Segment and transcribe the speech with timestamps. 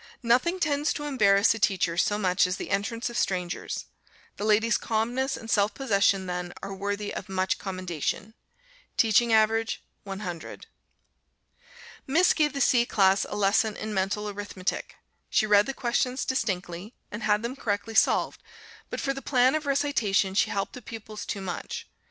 [0.23, 3.85] Nothing tends to embarrass a teacher so much as the entrance of strangers;
[4.35, 8.33] the lady's calmness and self possession then are worthy of much commendation.
[8.97, 10.65] Teaching average 100.
[12.07, 14.95] Miss gave the C class a lesson in Mental Arithmetic.
[15.29, 18.41] She read the questions distinctly, and had them correctly solved;
[18.89, 21.85] but for the plan of recitation, she helped the pupils too much.